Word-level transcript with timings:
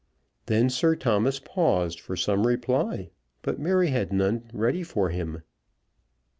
Then 0.47 0.71
Sir 0.71 0.95
Thomas 0.95 1.39
paused 1.39 1.99
for 1.99 2.15
some 2.15 2.47
reply, 2.47 3.11
but 3.43 3.59
Mary 3.59 3.89
had 3.89 4.11
none 4.11 4.49
ready 4.51 4.81
for 4.81 5.09
him. 5.11 5.43